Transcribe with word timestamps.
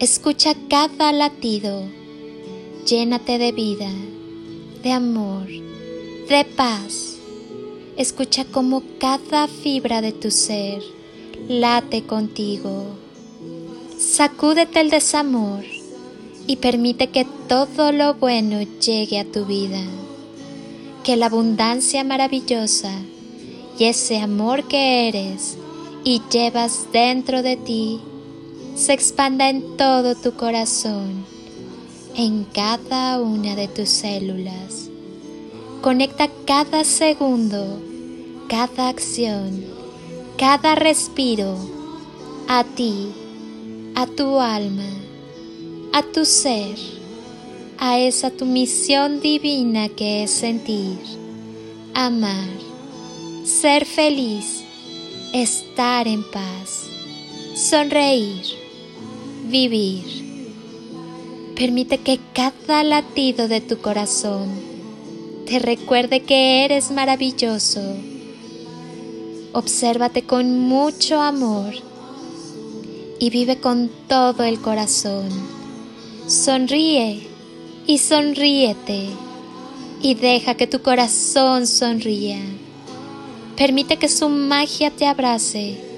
Escucha 0.00 0.54
cada 0.70 1.12
latido. 1.12 1.84
Llénate 2.86 3.36
de 3.36 3.52
vida, 3.52 3.90
de 4.82 4.92
amor, 4.92 5.46
de 5.46 6.46
paz. 6.56 7.18
Escucha 7.98 8.46
cómo 8.46 8.82
cada 8.98 9.46
fibra 9.46 10.00
de 10.00 10.12
tu 10.12 10.30
ser 10.30 10.82
late 11.48 12.04
contigo. 12.04 12.86
Sacúdete 13.98 14.80
el 14.80 14.88
desamor 14.88 15.64
y 16.46 16.56
permite 16.56 17.08
que 17.08 17.26
todo 17.46 17.92
lo 17.92 18.14
bueno 18.14 18.62
llegue 18.80 19.18
a 19.18 19.30
tu 19.30 19.44
vida. 19.44 19.82
Que 21.04 21.18
la 21.18 21.26
abundancia 21.26 22.04
maravillosa 22.04 22.90
y 23.78 23.84
ese 23.84 24.18
amor 24.18 24.66
que 24.66 25.08
eres 25.08 25.58
y 26.04 26.22
llevas 26.30 26.86
dentro 26.90 27.42
de 27.42 27.58
ti 27.58 28.00
se 28.74 28.92
expanda 28.92 29.48
en 29.48 29.76
todo 29.76 30.14
tu 30.14 30.32
corazón, 30.32 31.24
en 32.16 32.44
cada 32.44 33.20
una 33.20 33.54
de 33.56 33.68
tus 33.68 33.88
células. 33.88 34.88
Conecta 35.80 36.28
cada 36.46 36.84
segundo, 36.84 37.80
cada 38.48 38.88
acción, 38.88 39.64
cada 40.36 40.74
respiro 40.74 41.56
a 42.48 42.64
ti, 42.64 43.12
a 43.94 44.06
tu 44.06 44.40
alma, 44.40 44.90
a 45.92 46.02
tu 46.02 46.24
ser, 46.24 46.76
a 47.78 47.98
esa 47.98 48.30
tu 48.30 48.44
misión 48.44 49.20
divina 49.20 49.88
que 49.88 50.24
es 50.24 50.30
sentir, 50.30 50.98
amar, 51.94 52.48
ser 53.44 53.84
feliz 53.84 54.64
estar 55.32 56.08
en 56.08 56.24
paz, 56.24 56.88
sonreír, 57.54 58.44
vivir. 59.50 60.04
Permite 61.56 61.98
que 61.98 62.18
cada 62.32 62.82
latido 62.82 63.48
de 63.48 63.60
tu 63.60 63.78
corazón 63.78 64.48
te 65.44 65.58
recuerde 65.58 66.22
que 66.22 66.64
eres 66.64 66.90
maravilloso. 66.90 67.82
Obsérvate 69.52 70.22
con 70.22 70.58
mucho 70.58 71.20
amor 71.20 71.74
y 73.18 73.28
vive 73.30 73.58
con 73.58 73.90
todo 74.08 74.44
el 74.44 74.60
corazón. 74.60 75.28
Sonríe 76.26 77.26
y 77.86 77.98
sonríete 77.98 79.08
y 80.00 80.14
deja 80.14 80.54
que 80.54 80.66
tu 80.66 80.80
corazón 80.80 81.66
sonría. 81.66 82.38
Permite 83.56 83.98
que 83.98 84.08
su 84.08 84.30
magia 84.30 84.90
te 84.90 85.06
abrace 85.06 85.89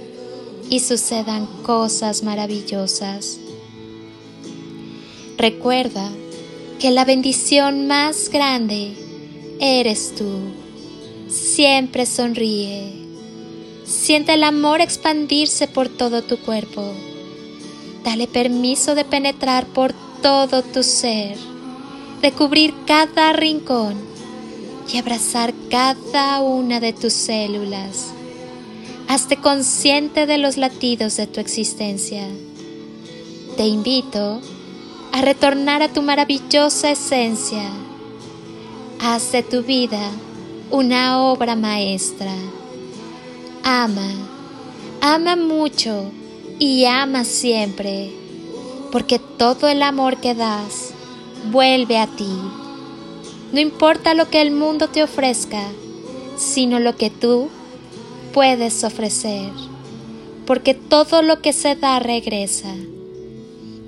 y 0.73 0.81
sucedan 0.81 1.45
cosas 1.65 2.23
maravillosas. 2.23 3.39
Recuerda 5.37 6.11
que 6.79 6.91
la 6.91 7.05
bendición 7.05 7.87
más 7.87 8.31
grande 8.31 8.95
eres 9.61 10.15
tú. 10.17 10.31
Siempre 11.29 12.07
sonríe. 12.07 12.91
Siente 13.85 14.33
el 14.33 14.45
amor 14.45 14.81
expandirse 14.81 15.69
por 15.69 15.91
todo 15.91 16.23
tu 16.23 16.39
cuerpo. 16.39 16.91
Dale 18.03 18.27
permiso 18.27 18.95
de 18.95 19.05
penetrar 19.05 19.67
por 19.67 19.93
todo 20.23 20.63
tu 20.63 20.83
ser, 20.83 21.37
de 22.23 22.33
cubrir 22.33 22.73
cada 22.87 23.35
rincón 23.35 23.97
y 24.91 24.97
abrazar 24.97 25.53
cada 25.69 26.41
una 26.41 26.81
de 26.81 26.95
tus 26.95 27.13
células. 27.13 28.15
Hazte 29.13 29.37
consciente 29.37 30.25
de 30.25 30.39
los 30.39 30.57
latidos 30.57 31.19
de 31.19 31.27
tu 31.27 31.39
existencia. 31.39 32.27
Te 33.59 33.67
invito 33.67 34.41
a 35.13 35.21
retornar 35.21 35.83
a 35.83 35.93
tu 35.93 36.01
maravillosa 36.01 36.91
esencia. 36.91 37.69
Haz 39.01 39.33
de 39.33 39.43
tu 39.43 39.65
vida 39.65 40.01
una 40.71 41.21
obra 41.25 41.57
maestra. 41.57 42.33
Ama, 43.63 44.09
ama 45.03 45.37
mucho 45.37 46.11
y 46.59 46.87
ama 46.87 47.25
siempre, 47.25 48.11
porque 48.93 49.19
todo 49.19 49.69
el 49.69 49.83
amor 49.83 50.23
que 50.23 50.35
das 50.35 50.95
vuelve 51.51 51.99
a 51.99 52.07
ti. 52.07 52.33
No 53.53 53.61
importa 53.61 54.15
lo 54.15 54.31
que 54.31 54.41
el 54.41 54.53
mundo 54.53 54.89
te 54.89 55.03
ofrezca, 55.03 55.65
sino 56.39 56.81
lo 56.81 56.97
que 56.97 57.11
tú 57.11 57.51
puedes 58.33 58.85
ofrecer, 58.85 59.51
porque 60.47 60.75
todo 60.75 61.23
lo 61.23 61.41
que 61.41 61.53
se 61.53 61.77
da 61.77 61.99
regresa. 61.99 62.75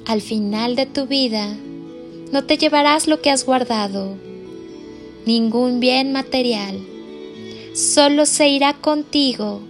Al 0.06 0.21
final 0.21 0.77
de 0.77 0.87
tu 0.87 1.06
vida, 1.06 1.56
no 2.32 2.44
te 2.44 2.59
llevarás 2.59 3.06
lo 3.06 3.22
que 3.22 3.31
has 3.31 3.44
guardado, 3.47 4.16
ningún 5.27 5.81
bien 5.81 6.12
material, 6.12 6.78
solo 7.75 8.27
se 8.27 8.49
irá 8.49 8.75
contigo 8.75 9.60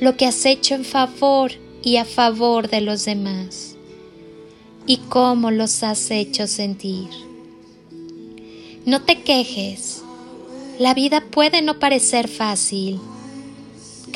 lo 0.00 0.16
que 0.16 0.26
has 0.26 0.44
hecho 0.46 0.74
en 0.74 0.84
favor 0.84 1.52
y 1.82 1.96
a 1.96 2.04
favor 2.04 2.68
de 2.68 2.80
los 2.80 3.04
demás, 3.04 3.76
y 4.86 4.98
cómo 5.08 5.50
los 5.50 5.82
has 5.82 6.10
hecho 6.10 6.46
sentir. 6.46 7.08
No 8.86 9.02
te 9.02 9.22
quejes. 9.22 10.02
La 10.78 10.94
vida 10.94 11.22
puede 11.30 11.60
no 11.60 11.78
parecer 11.78 12.28
fácil. 12.28 12.98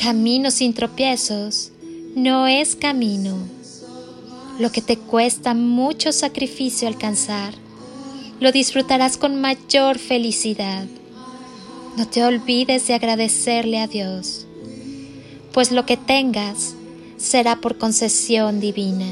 Camino 0.00 0.50
sin 0.50 0.75
tropiezos 0.75 1.71
no 2.15 2.47
es 2.47 2.77
camino. 2.77 3.37
Lo 4.59 4.71
que 4.71 4.81
te 4.81 4.97
cuesta 4.97 5.55
mucho 5.55 6.12
sacrificio 6.12 6.87
alcanzar, 6.87 7.55
lo 8.41 8.53
disfrutarás 8.53 9.16
con 9.16 9.41
mayor 9.41 9.99
felicidad. 9.99 10.87
No 11.97 12.06
te 12.09 12.25
olvides 12.25 12.87
de 12.87 12.94
agradecerle 12.94 13.81
a 13.81 13.87
Dios, 13.87 14.46
pues 15.52 15.73
lo 15.73 15.87
que 15.87 15.96
tengas 15.96 16.75
será 17.17 17.56
por 17.56 17.79
concesión 17.79 18.61
divina. 18.61 19.11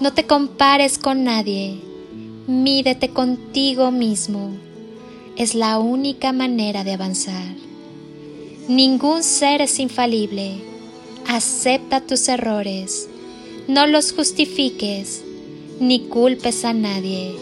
No 0.00 0.12
te 0.12 0.24
compares 0.24 0.98
con 0.98 1.24
nadie 1.24 1.88
Mídete 2.48 3.10
contigo 3.10 3.90
mismo. 3.90 4.52
Es 5.36 5.54
la 5.54 5.78
única 5.78 6.32
manera 6.32 6.82
de 6.82 6.94
avanzar. 6.94 7.67
Ningún 8.68 9.24
ser 9.24 9.62
es 9.62 9.78
infalible. 9.78 10.62
Acepta 11.26 12.00
tus 12.00 12.28
errores. 12.28 13.08
No 13.66 13.86
los 13.86 14.12
justifiques 14.12 15.22
ni 15.80 16.00
culpes 16.08 16.64
a 16.64 16.72
nadie. 16.72 17.36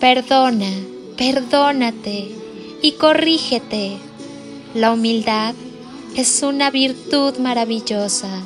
Perdona, 0.00 0.70
perdónate 1.16 2.30
y 2.82 2.92
corrígete. 2.92 3.96
La 4.74 4.92
humildad 4.92 5.54
es 6.16 6.42
una 6.42 6.70
virtud 6.70 7.38
maravillosa. 7.38 8.42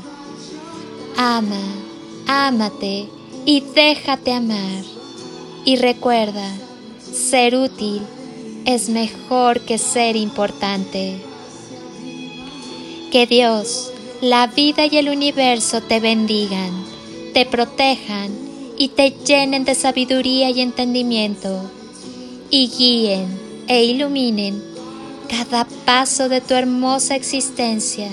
Ama 1.16 1.82
ámate 2.26 3.08
y 3.44 3.62
déjate 3.74 4.32
amar. 4.32 4.84
Y 5.64 5.76
recuerda, 5.76 6.48
ser 7.12 7.56
útil 7.56 8.02
es 8.64 8.88
mejor 8.88 9.60
que 9.60 9.78
ser 9.78 10.16
importante. 10.16 11.16
Que 13.10 13.26
Dios 13.26 13.92
la 14.22 14.46
vida 14.46 14.86
y 14.86 14.96
el 14.98 15.08
universo 15.08 15.82
te 15.82 15.98
bendigan, 15.98 16.70
te 17.34 17.44
protejan 17.44 18.30
y 18.78 18.88
te 18.88 19.10
llenen 19.10 19.64
de 19.64 19.74
sabiduría 19.74 20.48
y 20.50 20.60
entendimiento, 20.60 21.68
y 22.48 22.68
guíen 22.68 23.26
e 23.66 23.84
iluminen 23.84 24.62
cada 25.28 25.64
paso 25.64 26.28
de 26.28 26.40
tu 26.40 26.54
hermosa 26.54 27.16
existencia. 27.16 28.08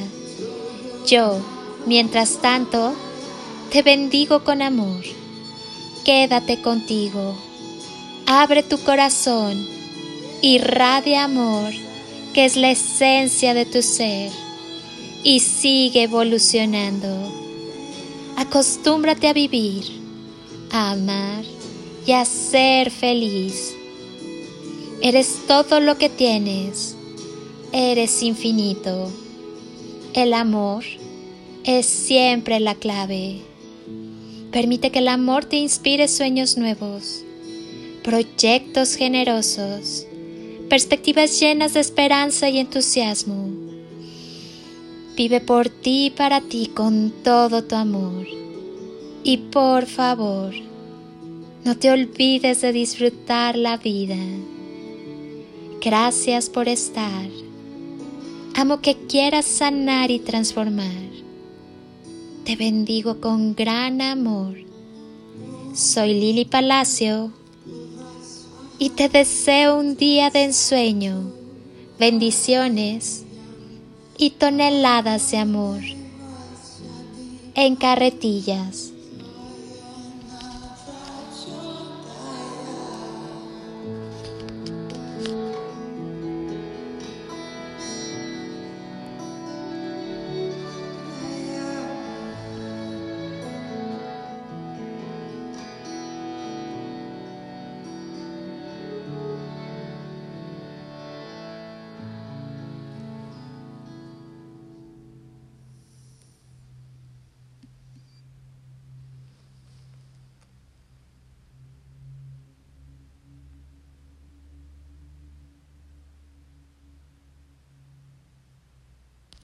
Yo, 1.06 1.38
mientras 1.86 2.42
tanto, 2.42 2.94
te 3.72 3.84
bendigo 3.84 4.44
con 4.44 4.63
amor. 4.63 5.04
Quédate 6.06 6.62
contigo. 6.62 7.36
Abre 8.25 8.63
tu 8.63 8.80
corazón. 8.80 9.79
Irradia 10.41 11.25
amor, 11.25 11.74
que 12.33 12.45
es 12.45 12.56
la 12.56 12.71
esencia 12.71 13.53
de 13.53 13.65
tu 13.65 13.81
ser 13.81 14.31
y 15.21 15.41
sigue 15.41 16.03
evolucionando. 16.03 17.09
Acostúmbrate 18.38 19.27
a 19.27 19.33
vivir, 19.33 19.83
a 20.71 20.91
amar 20.91 21.44
y 22.06 22.13
a 22.13 22.24
ser 22.24 22.89
feliz. 22.89 23.75
Eres 25.01 25.39
todo 25.45 25.81
lo 25.81 25.97
que 25.97 26.07
tienes. 26.07 26.95
Eres 27.74 28.24
infinito. 28.24 29.12
El 30.13 30.33
amor 30.33 30.86
es 31.65 31.86
siempre 31.86 32.62
la 32.62 32.75
clave. 32.75 33.41
Permite 34.51 34.89
que 34.89 35.00
el 35.00 35.09
amor 35.09 35.44
te 35.45 35.57
inspire 35.57 36.07
sueños 36.07 36.57
nuevos, 36.57 37.24
proyectos 38.03 38.95
generosos, 38.95 40.06
perspectivas 40.69 41.39
llenas 41.39 41.74
de 41.74 41.81
esperanza 41.81 42.48
y 42.50 42.60
entusiasmo 42.60 43.69
Vive 45.19 45.42
por 45.42 45.68
ti 45.68 46.06
y 46.06 46.10
para 46.12 46.39
ti 46.39 46.71
con 46.74 47.12
todo 47.25 47.66
tu 47.66 47.75
amor. 47.75 48.25
Y 49.21 49.36
por 49.51 49.86
favor, 49.86 50.54
no 51.66 51.77
te 51.77 51.92
olvides 51.92 52.62
de 52.62 52.71
disfrutar 52.71 53.57
la 53.57 53.75
vida. 53.75 54.16
Gracias 55.81 56.50
por 56.50 56.69
estar. 56.69 57.27
Amo 58.56 58.80
que 58.80 58.95
quieras 59.10 59.44
sanar 59.44 60.10
y 60.10 60.19
transformar. 60.19 61.10
Te 62.45 62.56
bendigo 62.56 63.19
con 63.19 63.56
gran 63.56 64.01
amor. 64.01 64.56
Soy 65.74 66.13
Lili 66.13 66.45
Palacio 66.45 67.33
y 68.80 68.92
te 68.92 69.10
deseo 69.10 69.78
un 69.78 69.98
día 69.98 70.30
de 70.30 70.46
ensueño. 70.46 71.34
Bendiciones 72.00 73.26
y 74.18 74.30
toneladas 74.31 75.30
de 75.31 75.38
amor 75.38 75.81
en 77.56 77.76
carretillas. 77.76 78.94